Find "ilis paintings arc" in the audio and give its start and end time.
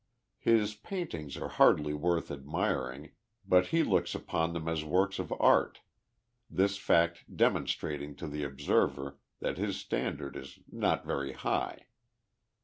0.47-1.51